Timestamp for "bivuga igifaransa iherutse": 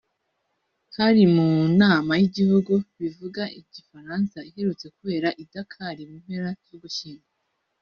2.99-4.85